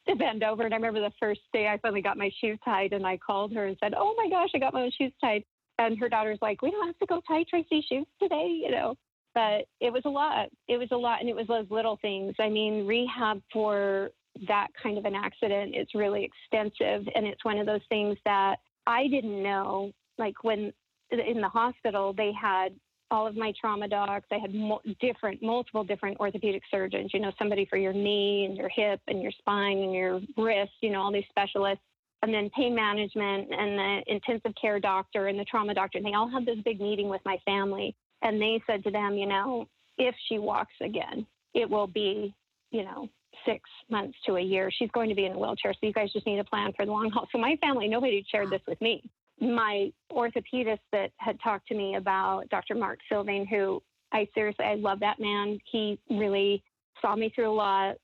[0.07, 0.63] to bend over.
[0.63, 3.53] And I remember the first day I finally got my shoes tied, and I called
[3.53, 5.43] her and said, "Oh my gosh, I got my shoes tied."
[5.79, 8.95] And her daughter's like, "We don't have to go tie Tracy's shoes today," you know.
[9.35, 10.49] But it was a lot.
[10.67, 12.33] It was a lot, and it was those little things.
[12.39, 14.09] I mean, rehab for
[14.47, 18.57] that kind of an accident is really extensive, and it's one of those things that
[18.87, 20.73] I didn't know, like when
[21.11, 22.69] in the hospital, they had
[23.11, 24.27] all of my trauma docs.
[24.31, 28.57] I had mo- different, multiple different orthopedic surgeons, you know, somebody for your knee and
[28.57, 31.83] your hip and your spine and your wrist, you know, all these specialists.
[32.23, 35.99] And then pain management and the intensive care doctor and the trauma doctor.
[35.99, 37.95] And they all had this big meeting with my family.
[38.23, 42.33] And they said to them, you know, if she walks again, it will be,
[42.71, 43.07] you know,
[43.45, 44.69] six months to a year.
[44.71, 45.73] She's going to be in a wheelchair.
[45.73, 47.27] So you guys just need a plan for the long haul.
[47.31, 49.03] So my family, nobody shared this with me.
[49.39, 52.75] My orthopedist that had talked to me about Dr.
[52.75, 55.59] Mark Sylvain, who I seriously, I love that man.
[55.71, 56.63] He really
[57.01, 57.95] saw me through a lot,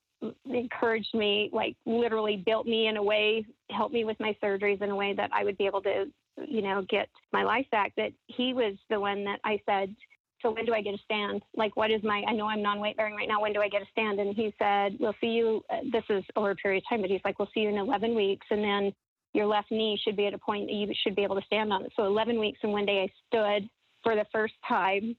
[0.46, 4.90] encouraged me, like literally built me in a way, helped me with my surgeries in
[4.90, 6.04] a way that I would be able to,
[6.46, 7.92] you know, get my life back.
[7.96, 9.94] That he was the one that I said,
[10.44, 11.42] so when do I get a stand?
[11.56, 13.40] Like, what is my, I know I'm non weight bearing right now.
[13.40, 14.20] When do I get a stand?
[14.20, 17.10] And he said, we'll see you, uh, this is over a period of time, but
[17.10, 18.46] he's like, we'll see you in 11 weeks.
[18.50, 18.92] And then
[19.32, 21.72] your left knee should be at a point that you should be able to stand
[21.72, 21.92] on it.
[21.96, 22.58] So 11 weeks.
[22.62, 23.68] And one day I stood
[24.02, 25.16] for the first time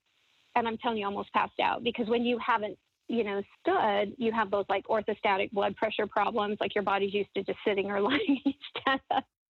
[0.55, 4.31] and I'm telling you, almost passed out because when you haven't, you know, stood, you
[4.31, 7.99] have those like orthostatic blood pressure problems, like your body's used to just sitting or
[8.09, 8.41] lying.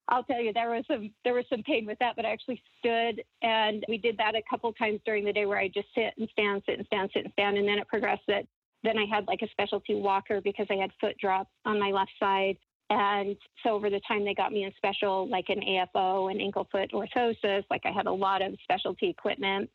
[0.07, 2.61] I'll tell you there was some there was some pain with that, but I actually
[2.79, 6.13] stood and we did that a couple times during the day where I just sit
[6.17, 8.45] and stand, sit and stand, sit and stand, and then it progressed that
[8.83, 12.11] then I had like a specialty walker because I had foot drop on my left
[12.19, 12.55] side.
[12.91, 16.67] And so over the time they got me in special like an AFO and ankle
[16.71, 19.69] foot orthosis, like I had a lot of specialty equipment.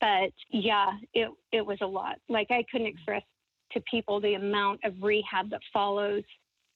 [0.00, 2.16] But yeah, it it was a lot.
[2.28, 3.22] Like I couldn't express
[3.72, 6.22] to people the amount of rehab that follows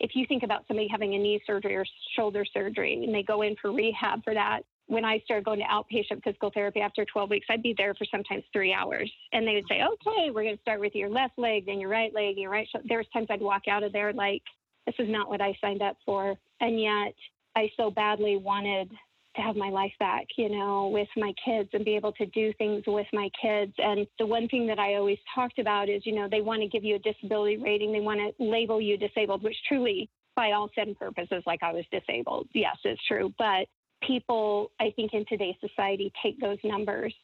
[0.01, 1.85] if you think about somebody having a knee surgery or
[2.17, 5.67] shoulder surgery and they go in for rehab for that, when I started going to
[5.67, 9.11] outpatient physical therapy after 12 weeks, I'd be there for sometimes three hours.
[9.33, 11.91] And they would say, okay, we're going to start with your left leg, then your
[11.91, 12.87] right leg, your right shoulder.
[12.89, 14.43] There was times I'd walk out of there like,
[14.87, 16.35] this is not what I signed up for.
[16.61, 17.15] And yet
[17.55, 18.91] I so badly wanted
[19.39, 22.53] to have my life back, you know, with my kids and be able to do
[22.55, 23.73] things with my kids.
[23.79, 26.69] And the one thing that I always talked about is, you know, they want to
[26.69, 30.69] give you a disability rating, they want to label you disabled, which truly, by all
[30.75, 32.49] said and purposes, like I was disabled.
[32.53, 33.33] Yes, it's true.
[33.39, 33.67] But
[34.07, 37.15] people, I think, in today's society take those numbers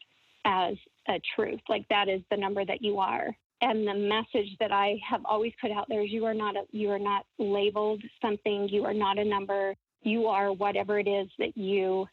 [0.44, 0.74] as
[1.08, 1.60] a truth.
[1.68, 3.36] Like that is the number that you are.
[3.60, 6.62] And the message that I have always put out there is you are not a,
[6.70, 8.68] you are not labeled something.
[8.68, 9.74] You are not a number
[10.04, 12.06] you are whatever it is that you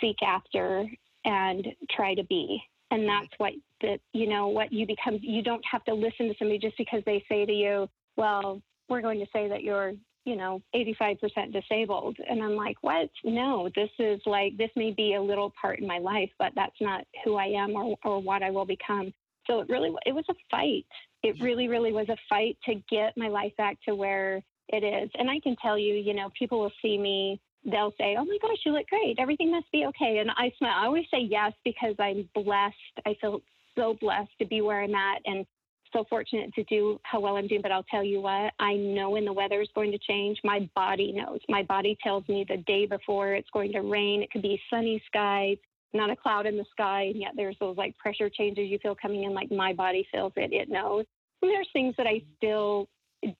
[0.00, 0.86] seek after
[1.24, 2.62] and try to be.
[2.90, 3.08] And mm-hmm.
[3.08, 6.58] that's what that you know what you become you don't have to listen to somebody
[6.58, 9.92] just because they say to you, well, we're going to say that you're,
[10.24, 12.16] you know, 85% disabled.
[12.28, 13.10] And I'm like, what?
[13.24, 16.76] No, this is like this may be a little part in my life, but that's
[16.80, 19.12] not who I am or or what I will become.
[19.46, 20.86] So it really it was a fight.
[21.22, 25.10] It really really was a fight to get my life back to where it is.
[25.18, 28.38] And I can tell you, you know, people will see me, they'll say, Oh my
[28.40, 29.18] gosh, you look great.
[29.18, 30.18] Everything must be okay.
[30.18, 30.74] And I smile.
[30.76, 32.74] I always say yes because I'm blessed.
[33.04, 33.40] I feel
[33.74, 35.46] so blessed to be where I'm at and
[35.92, 39.10] so fortunate to do how well I'm doing, but I'll tell you what, I know
[39.10, 40.38] when the weather is going to change.
[40.44, 41.40] My body knows.
[41.48, 44.22] My body tells me the day before it's going to rain.
[44.22, 45.56] It could be sunny skies,
[45.94, 48.96] not a cloud in the sky, and yet there's those like pressure changes you feel
[49.00, 49.32] coming in.
[49.34, 51.04] Like my body feels it, it knows.
[51.42, 52.88] And there's things that I still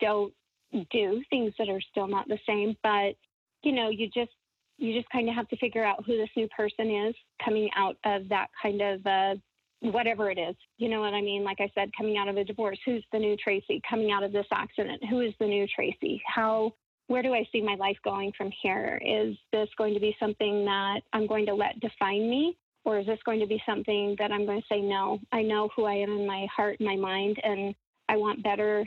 [0.01, 0.33] don't
[0.73, 3.15] do, things that are still not the same, but
[3.63, 4.31] you know, you just
[4.79, 7.97] you just kind of have to figure out who this new person is coming out
[8.05, 9.35] of that kind of uh,
[9.81, 10.55] whatever it is.
[10.79, 11.45] You know what I mean?
[11.45, 13.81] Like I said, coming out of a divorce, who's the new Tracy?
[13.89, 16.23] Coming out of this accident, who is the new Tracy?
[16.27, 16.75] How,
[17.07, 19.01] where do I see my life going from here?
[19.05, 22.57] Is this going to be something that I'm going to let define me?
[22.85, 25.71] Or is this going to be something that I'm going to say, no, I know
[25.75, 27.75] who I am in my heart and my mind, and
[28.09, 28.85] I want better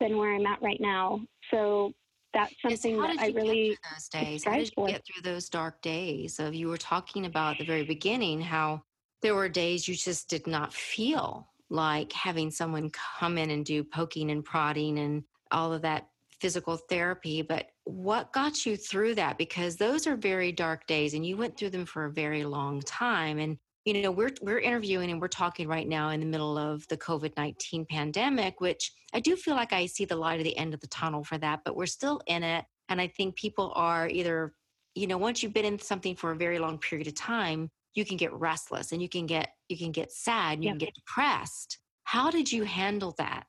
[0.00, 1.20] than where I'm at right now.
[1.50, 1.92] So
[2.32, 4.44] that's something that I really those days.
[4.44, 7.64] How did you get through those dark days of you were talking about at the
[7.64, 8.82] very beginning how
[9.22, 13.82] there were days you just did not feel like having someone come in and do
[13.82, 16.08] poking and prodding and all of that
[16.40, 17.40] physical therapy.
[17.40, 19.38] But what got you through that?
[19.38, 22.82] Because those are very dark days and you went through them for a very long
[22.82, 23.38] time.
[23.38, 26.86] And you know we're we're interviewing and we're talking right now in the middle of
[26.88, 30.74] the covid-19 pandemic which i do feel like i see the light at the end
[30.74, 32.64] of the tunnel for that but we're still in it.
[32.88, 34.54] And i think people are either
[34.94, 38.04] you know once you've been in something for a very long period of time you
[38.04, 40.78] can get restless and you can get you can get sad and you yep.
[40.78, 41.78] can get depressed.
[42.02, 43.46] How did you handle that?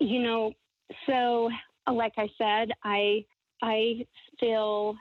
[0.00, 0.52] You know
[1.06, 1.50] so
[1.86, 3.24] uh, like i said i
[3.62, 4.04] i
[4.40, 4.96] feel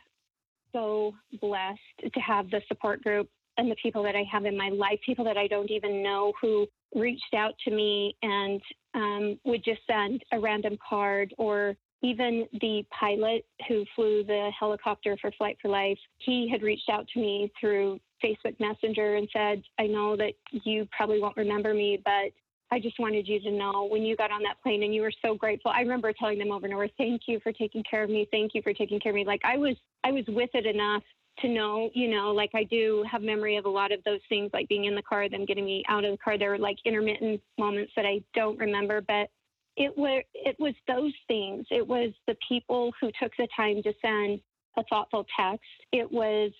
[0.73, 1.79] so blessed
[2.13, 5.25] to have the support group and the people that i have in my life people
[5.25, 8.61] that i don't even know who reached out to me and
[8.93, 15.17] um, would just send a random card or even the pilot who flew the helicopter
[15.19, 19.63] for Flight for Life, he had reached out to me through Facebook Messenger and said,
[19.79, 22.31] I know that you probably won't remember me, but
[22.69, 25.13] I just wanted you to know when you got on that plane and you were
[25.21, 25.71] so grateful.
[25.71, 28.27] I remember telling them over and over, thank you for taking care of me.
[28.29, 29.25] Thank you for taking care of me.
[29.25, 31.03] Like I was, I was with it enough
[31.39, 34.49] to know, you know, like I do have memory of a lot of those things,
[34.53, 36.37] like being in the car, them getting me out of the car.
[36.37, 39.29] There were like intermittent moments that I don't remember, but
[39.75, 41.65] it was it was those things.
[41.69, 44.39] It was the people who took the time to send
[44.77, 45.65] a thoughtful text.
[45.91, 46.51] It was,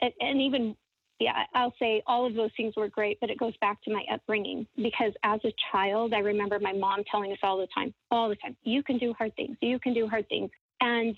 [0.00, 0.76] and even
[1.18, 4.04] yeah, I'll say all of those things were great, but it goes back to my
[4.12, 8.28] upbringing because as a child, I remember my mom telling us all the time, all
[8.28, 10.50] the time, you can do hard things, you can do hard things.
[10.80, 11.16] And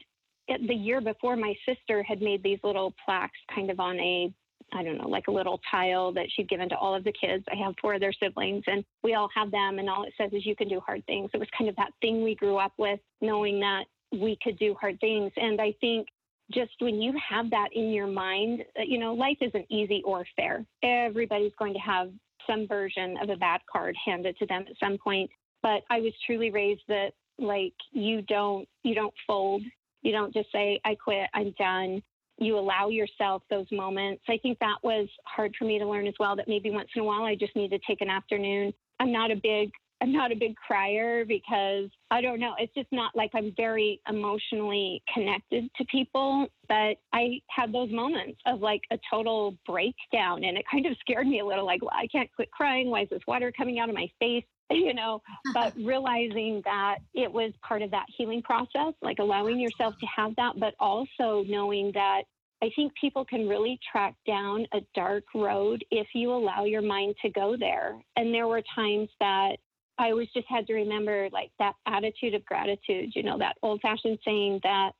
[0.67, 4.33] the year before, my sister had made these little plaques kind of on a
[4.73, 7.43] I don't know, like a little tile that she'd given to all of the kids.
[7.51, 10.31] I have four of their siblings, and we all have them, and all it says
[10.33, 11.31] is you can do hard things.
[11.33, 14.75] It was kind of that thing we grew up with, knowing that we could do
[14.79, 15.33] hard things.
[15.37, 16.09] And I think
[16.53, 20.25] just when you have that in your mind, uh, you know, life isn't easy or
[20.37, 20.65] fair.
[20.83, 22.11] Everybody's going to have
[22.47, 25.31] some version of a bad card handed to them at some point.
[25.63, 29.63] But I was truly raised that like you don't you don't fold.
[30.03, 32.03] You don't just say I quit, I'm done
[32.39, 34.23] you allow yourself those moments.
[34.29, 37.03] I think that was hard for me to learn as well that maybe once in
[37.03, 38.73] a while I just need to take an afternoon.
[39.01, 42.55] I'm not a big I'm not a big crier because I don't know.
[42.59, 46.47] It's just not like I'm very emotionally connected to people.
[46.69, 51.27] But I had those moments of like a total breakdown, and it kind of scared
[51.27, 51.67] me a little.
[51.67, 52.91] Like, well, I can't quit crying.
[52.91, 54.45] Why is this water coming out of my face?
[54.75, 55.23] You know,
[55.55, 60.37] but realizing that it was part of that healing process, like allowing yourself to have
[60.37, 62.23] that, but also knowing that
[62.63, 67.15] I think people can really track down a dark road if you allow your mind
[67.23, 67.97] to go there.
[68.17, 69.57] And there were times that
[69.99, 73.81] I always just had to remember like that attitude of gratitude, you know, that old
[73.81, 74.93] fashioned saying that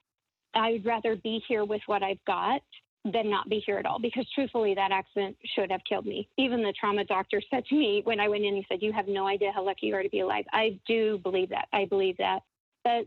[0.55, 2.63] I would rather be here with what I've got
[3.05, 6.29] than not be here at all because truthfully that accident should have killed me.
[6.37, 9.09] Even the trauma doctor said to me when i went in he said you have
[9.09, 10.45] no idea how lucky you are to be alive.
[10.53, 11.69] I do believe that.
[11.73, 12.41] I believe that.
[12.85, 13.07] But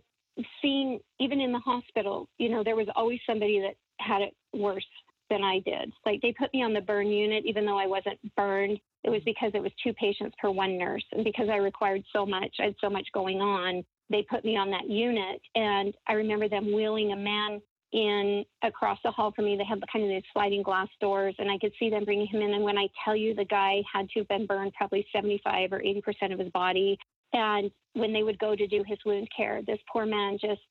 [0.62, 4.86] seeing even in the hospital you know there was always somebody that had it worse
[5.30, 5.92] than i did.
[6.06, 8.80] Like they put me on the burn unit even though i wasn't burned.
[9.04, 11.04] It was because it was two patients per one nurse.
[11.12, 14.58] And because I required so much, I had so much going on, they put me
[14.58, 15.42] on that unit.
[15.56, 17.62] And I remember them wheeling a man
[17.94, 19.58] in across the hall from me.
[19.58, 22.42] They had kind of these sliding glass doors, and I could see them bringing him
[22.42, 22.54] in.
[22.54, 25.80] And when I tell you the guy had to have been burned probably 75 or
[25.80, 26.98] 80% of his body.
[27.34, 30.62] And when they would go to do his wound care, this poor man just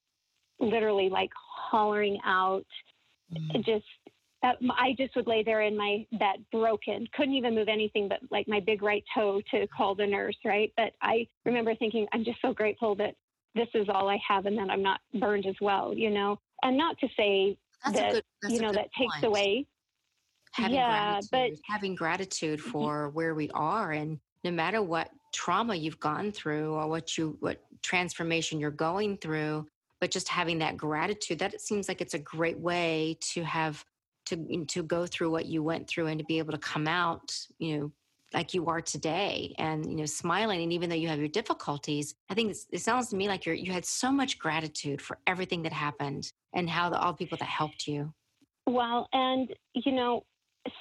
[0.59, 1.31] literally like
[1.71, 2.67] hollering out,
[3.33, 3.65] mm.
[3.65, 3.85] just
[4.43, 8.49] I just would lay there in my bed broken, couldn't even move anything but like
[8.49, 10.73] my big right toe to call the nurse, right?
[10.77, 13.15] But I remember thinking, I'm just so grateful that
[13.55, 16.39] this is all I have and that I'm not burned as well, you know?
[16.63, 19.11] And not to say that's that, good, you know, that point.
[19.13, 19.67] takes away.
[20.53, 22.71] Having yeah, but having gratitude mm-hmm.
[22.71, 27.37] for where we are and no matter what trauma you've gone through or what you
[27.41, 29.67] what transformation you're going through
[30.01, 33.85] but just having that gratitude that it seems like it's a great way to have
[34.27, 37.33] to to go through what you went through and to be able to come out
[37.59, 37.93] you know
[38.33, 42.15] like you are today and you know smiling and even though you have your difficulties
[42.31, 45.63] i think it sounds to me like you're you had so much gratitude for everything
[45.63, 48.13] that happened and how the all the people that helped you.
[48.67, 50.25] Well and you know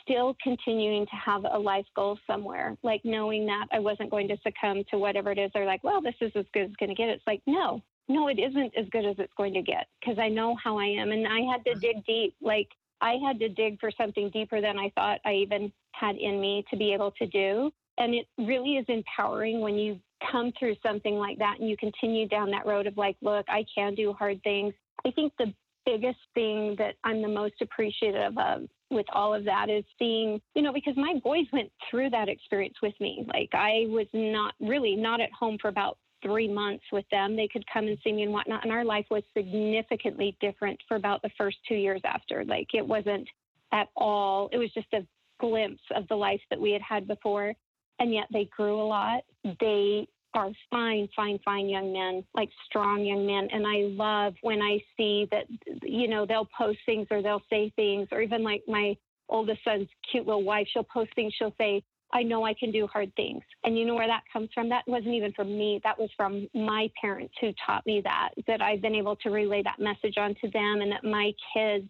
[0.02, 4.36] still continuing to have a life goal somewhere like knowing that i wasn't going to
[4.44, 6.90] succumb to whatever it is they're like well this is as good as it's going
[6.90, 7.08] to get.
[7.08, 10.28] It's like no no it isn't as good as it's going to get because i
[10.28, 12.68] know how i am and i had to dig deep like
[13.02, 16.66] I had to dig for something deeper than I thought I even had in me
[16.70, 17.72] to be able to do.
[17.98, 20.00] And it really is empowering when you
[20.32, 23.66] come through something like that and you continue down that road of like, look, I
[23.74, 24.74] can do hard things.
[25.06, 25.54] I think the
[25.86, 30.62] biggest thing that I'm the most appreciative of with all of that is seeing, you
[30.62, 33.26] know, because my boys went through that experience with me.
[33.28, 37.36] Like I was not really not at home for about three months with them.
[37.36, 38.64] They could come and see me and whatnot.
[38.64, 42.44] And our life was significantly different for about the first two years after.
[42.46, 43.28] Like it wasn't
[43.72, 45.06] at all, it was just a
[45.40, 47.54] glimpse of the life that we had had before.
[48.00, 49.24] And yet they grew a lot.
[49.60, 53.50] They are fine, fine, fine young men, like strong young men.
[53.52, 55.46] And I love when I see that,
[55.84, 58.96] you know, they'll post things or they'll say things, or even like my
[59.28, 62.88] oldest son's cute little wife, she'll post things, she'll say, I know I can do
[62.88, 63.44] hard things.
[63.64, 64.70] And you know where that comes from?
[64.70, 65.80] That wasn't even from me.
[65.84, 69.62] That was from my parents who taught me that, that I've been able to relay
[69.64, 71.90] that message onto them and that my kids,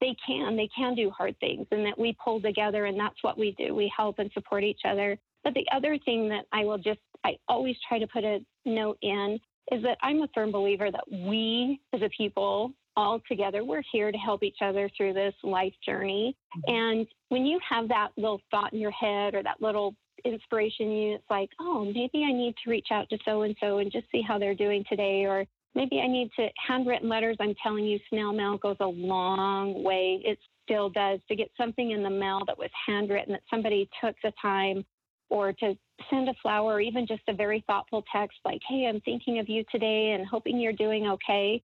[0.00, 3.38] they can, they can do hard things and that we pull together and that's what
[3.38, 3.74] we do.
[3.74, 5.18] We help and support each other.
[5.44, 8.98] But the other thing that I will just, I always try to put a note
[9.02, 9.38] in
[9.70, 13.64] is that I'm a firm believer that we as a people all together.
[13.64, 16.36] We're here to help each other through this life journey.
[16.56, 16.74] Mm-hmm.
[16.74, 21.14] And when you have that little thought in your head or that little inspiration, you
[21.14, 24.06] it's like, oh, maybe I need to reach out to so and so and just
[24.12, 27.36] see how they're doing today, or maybe I need to handwritten letters.
[27.40, 30.20] I'm telling you, snail mail goes a long way.
[30.24, 34.14] It still does to get something in the mail that was handwritten that somebody took
[34.22, 34.84] the time
[35.30, 35.76] or to
[36.10, 39.48] send a flower or even just a very thoughtful text like, hey, I'm thinking of
[39.48, 41.62] you today and hoping you're doing okay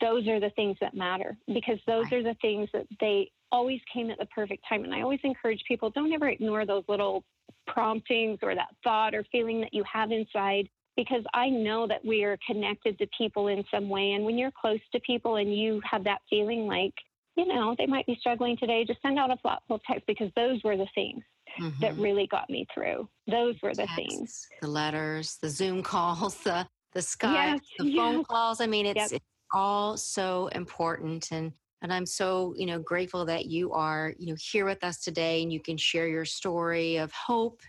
[0.00, 4.10] those are the things that matter because those are the things that they always came
[4.10, 4.84] at the perfect time.
[4.84, 7.24] And I always encourage people don't ever ignore those little
[7.66, 12.22] promptings or that thought or feeling that you have inside because I know that we
[12.24, 14.12] are connected to people in some way.
[14.12, 16.94] And when you're close to people and you have that feeling like,
[17.36, 20.62] you know, they might be struggling today, just send out a thoughtful text because those
[20.62, 21.22] were the things
[21.58, 21.80] mm-hmm.
[21.80, 23.08] that really got me through.
[23.26, 24.48] Those were the Texts, things.
[24.60, 28.60] The letters, the Zoom calls, the the Skype, yes, the phone calls.
[28.60, 33.46] I mean, it's, yep all so important and and I'm so, you know, grateful that
[33.46, 37.10] you are, you know, here with us today and you can share your story of
[37.10, 37.60] hope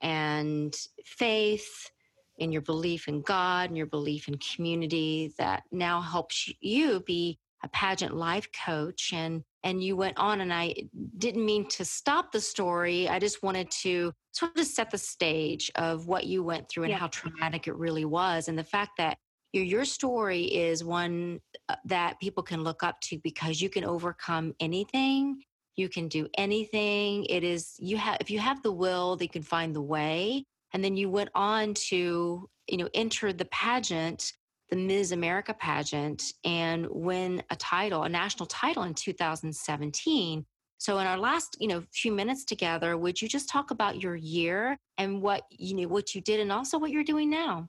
[0.00, 0.72] and
[1.04, 1.90] faith
[2.38, 7.38] in your belief in God and your belief in community that now helps you be
[7.64, 10.74] a pageant life coach and and you went on and I
[11.18, 13.08] didn't mean to stop the story.
[13.08, 16.92] I just wanted to sort of set the stage of what you went through and
[16.92, 16.98] yeah.
[16.98, 19.18] how traumatic it really was and the fact that
[19.52, 23.84] your, your story is one uh, that people can look up to because you can
[23.84, 25.40] overcome anything
[25.76, 29.42] you can do anything it is you have if you have the will they can
[29.42, 34.32] find the way and then you went on to you know enter the pageant
[34.70, 40.44] the ms america pageant and win a title a national title in 2017
[40.78, 44.16] so in our last you know few minutes together would you just talk about your
[44.16, 47.68] year and what you know what you did and also what you're doing now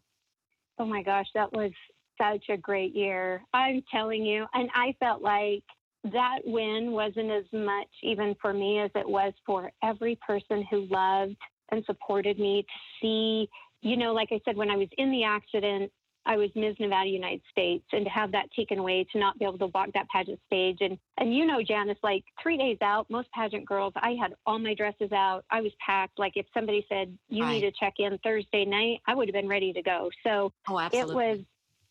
[0.79, 1.71] Oh my gosh, that was
[2.21, 3.43] such a great year.
[3.53, 4.45] I'm telling you.
[4.53, 5.63] And I felt like
[6.11, 10.87] that win wasn't as much even for me as it was for every person who
[10.89, 11.35] loved
[11.71, 12.67] and supported me to
[13.01, 13.49] see,
[13.81, 15.91] you know, like I said, when I was in the accident,
[16.27, 16.75] I was Ms.
[16.79, 19.89] Nevada United States, and to have that taken away, to not be able to walk
[19.93, 23.93] that pageant stage, and and you know, Janice, like three days out, most pageant girls,
[23.95, 26.19] I had all my dresses out, I was packed.
[26.19, 27.53] Like if somebody said you right.
[27.53, 30.09] need to check in Thursday night, I would have been ready to go.
[30.23, 31.39] So oh, it was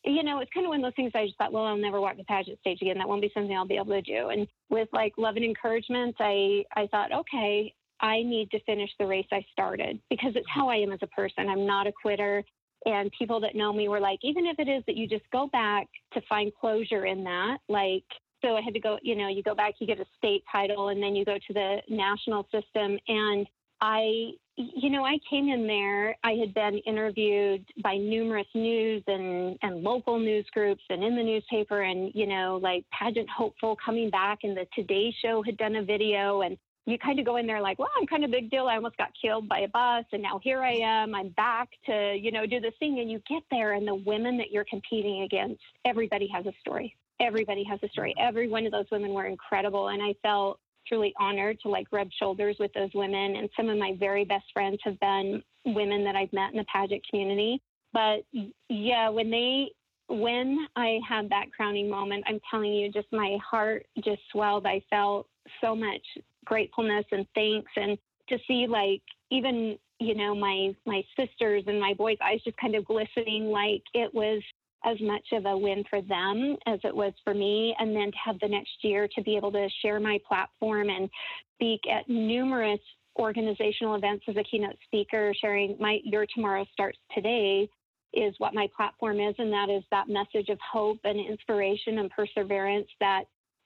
[0.06, 2.00] you know, it's kind of one of those things I just thought, well, I'll never
[2.00, 2.96] walk the pageant stage again.
[2.98, 4.28] That won't be something I'll be able to do.
[4.28, 9.06] And with like love and encouragement, I, I thought, okay, I need to finish the
[9.06, 10.60] race I started because it's mm-hmm.
[10.60, 11.48] how I am as a person.
[11.48, 12.44] I'm not a quitter.
[12.86, 15.48] And people that know me were like, even if it is that you just go
[15.48, 18.04] back to find closure in that, like,
[18.42, 20.90] so I had to go, you know, you go back, you get a state title,
[20.90, 22.96] and then you go to the national system.
[23.08, 23.46] And
[23.80, 29.58] I, you know, I came in there, I had been interviewed by numerous news and,
[29.62, 34.10] and local news groups and in the newspaper, and, you know, like pageant hopeful coming
[34.10, 36.42] back, and the Today Show had done a video.
[36.42, 36.56] And
[36.86, 38.68] you kind of go in there like, well, I'm kind of big deal.
[38.68, 41.14] I almost got killed by a bus and now here I am.
[41.14, 43.00] I'm back to, you know, do this thing.
[43.00, 46.96] And you get there and the women that you're competing against, everybody has a story.
[47.20, 48.14] Everybody has a story.
[48.20, 49.88] Every one of those women were incredible.
[49.88, 53.36] And I felt truly honored to like rub shoulders with those women.
[53.36, 56.66] And some of my very best friends have been women that I've met in the
[56.72, 57.60] pageant community.
[57.92, 58.24] But
[58.68, 59.72] yeah, when they
[60.08, 64.64] when I had that crowning moment, I'm telling you, just my heart just swelled.
[64.64, 65.26] I felt
[65.60, 66.02] so much
[66.46, 71.94] gratefulness and thanks, and to see like even you know my my sisters and my
[71.94, 74.42] boys' eyes just kind of glistening, like it was
[74.84, 77.74] as much of a win for them as it was for me.
[77.78, 81.10] And then to have the next year to be able to share my platform and
[81.54, 82.80] speak at numerous
[83.18, 87.68] organizational events as a keynote speaker, sharing my Your Tomorrow Starts Today
[88.12, 92.10] is what my platform is, and that is that message of hope and inspiration and
[92.10, 93.24] perseverance that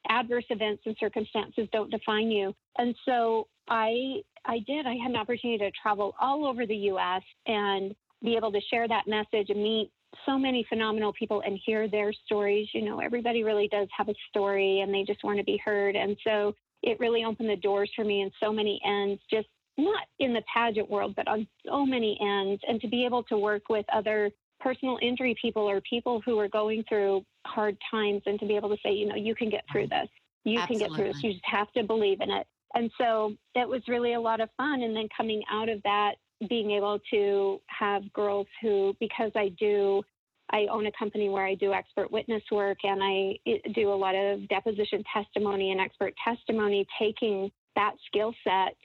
[0.09, 2.55] adverse events and circumstances don't define you.
[2.79, 4.87] And so I I did.
[4.87, 8.89] I had an opportunity to travel all over the US and be able to share
[8.89, 9.91] that message and meet
[10.27, 12.69] so many phenomenal people and hear their stories.
[12.73, 15.97] You know, everybody really does have a story and they just want to be heard.
[15.97, 19.49] And so it really opened the doors for me in so many ends, just
[19.79, 22.61] not in the pageant world, but on so many ends.
[22.67, 24.31] And to be able to work with other
[24.61, 28.69] personal injury people or people who are going through hard times and to be able
[28.69, 30.03] to say, you know, you can get through mm-hmm.
[30.03, 30.09] this.
[30.45, 30.87] You Absolutely.
[30.87, 31.23] can get through this.
[31.23, 32.47] You just have to believe in it.
[32.75, 34.83] And so it was really a lot of fun.
[34.83, 36.15] And then coming out of that,
[36.49, 40.03] being able to have girls who, because I do,
[40.51, 43.39] I own a company where I do expert witness work and I
[43.75, 48.77] do a lot of deposition testimony and expert testimony, taking that skill set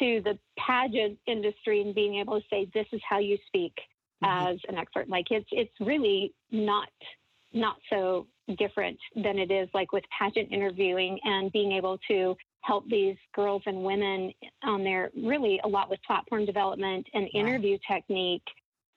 [0.00, 3.74] to the pageant industry and being able to say, this is how you speak
[4.22, 4.48] mm-hmm.
[4.48, 5.08] as an expert.
[5.08, 6.88] Like it's, it's really not,
[7.52, 12.88] not so different than it is like with pageant interviewing and being able to help
[12.88, 18.42] these girls and women on their really a lot with platform development and interview technique.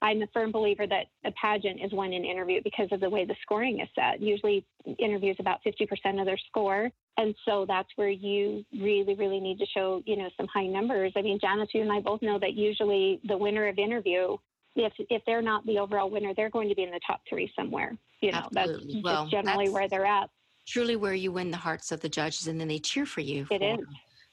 [0.04, 3.24] I'm a firm believer that a pageant is won in interview because of the way
[3.24, 4.20] the scoring is set.
[4.20, 4.66] Usually,
[4.98, 6.90] interviews about 50% of their score.
[7.18, 11.14] And so that's where you really, really need to show, you know, some high numbers.
[11.16, 14.38] I mean, Janice, you and I both know that usually the winner of interview,
[14.76, 17.52] if if they're not the overall winner, they're going to be in the top three
[17.56, 17.98] somewhere.
[18.22, 18.94] You know, Absolutely.
[18.94, 20.30] that's well, generally that's, where they're at
[20.68, 23.48] truly where you win the hearts of the judges and then they cheer for you.
[23.52, 23.88] It for is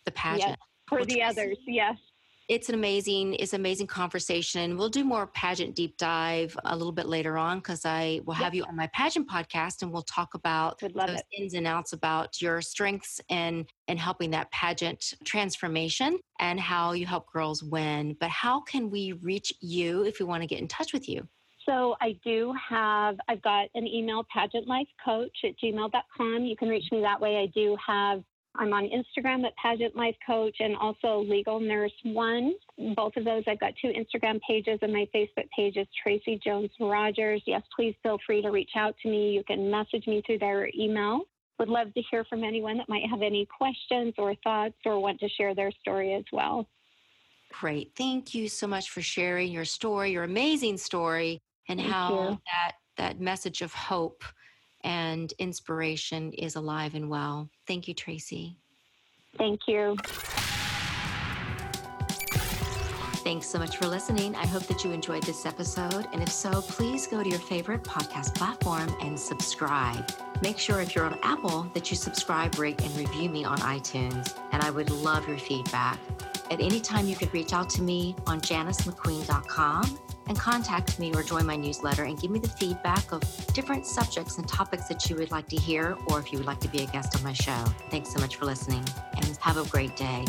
[0.05, 0.51] the pageant.
[0.51, 0.59] Yes,
[0.89, 1.97] for the others, yes.
[2.49, 4.78] It's an amazing, it's amazing conversation.
[4.78, 8.55] We'll do more pageant deep dive a little bit later on because I will have
[8.55, 8.55] yep.
[8.55, 11.24] you on my pageant podcast and we'll talk about those it.
[11.30, 17.05] ins and outs about your strengths and and helping that pageant transformation and how you
[17.05, 18.16] help girls win.
[18.18, 21.28] But how can we reach you if we want to get in touch with you?
[21.68, 26.44] So I do have, I've got an email, pageantlifecoach at gmail.com.
[26.46, 27.36] You can reach me that way.
[27.36, 28.22] I do have,
[28.59, 32.54] I'm on Instagram at Pageant Life Coach and also Legal Nurse One.
[32.96, 36.70] Both of those, I've got two Instagram pages and my Facebook page is Tracy Jones
[36.80, 37.40] Rogers.
[37.46, 39.30] Yes, please feel free to reach out to me.
[39.30, 41.20] You can message me through their email.
[41.61, 45.20] Would love to hear from anyone that might have any questions or thoughts or want
[45.20, 46.66] to share their story as well.
[47.52, 47.92] Great.
[47.96, 52.38] Thank you so much for sharing your story, your amazing story and Thank how you.
[52.46, 54.24] that that message of hope
[54.85, 57.51] and inspiration is alive and well.
[57.66, 58.57] Thank you, Tracy.
[59.37, 59.97] Thank you.
[63.29, 64.35] Thanks so much for listening.
[64.37, 66.07] I hope that you enjoyed this episode.
[66.14, 70.11] And if so, please go to your favorite podcast platform and subscribe.
[70.41, 74.35] Make sure if you're on Apple that you subscribe, rate, and review me on iTunes.
[74.53, 75.99] And I would love your feedback.
[76.51, 79.99] At any time, you could reach out to me on janicemcqueen.com
[80.29, 83.22] and contact me or join my newsletter and give me the feedback of
[83.55, 86.61] different subjects and topics that you would like to hear or if you would like
[86.61, 87.64] to be a guest on my show.
[87.91, 88.85] Thanks so much for listening
[89.16, 90.24] and have a great day.